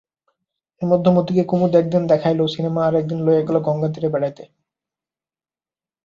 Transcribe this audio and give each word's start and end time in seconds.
এর 0.81 0.87
মধ্যে 0.87 1.09
মতিকে 1.11 1.43
কুমুদ 1.45 1.71
একদিন 1.75 2.03
দেখাইল 2.07 2.39
সিনেমা 2.47 2.81
আর 2.85 2.93
একদিন 2.95 3.19
লইয়া 3.25 3.43
গেল 3.47 3.57
গঙ্গাতীরে 3.59 4.07
বেড়াইতে। 4.13 4.43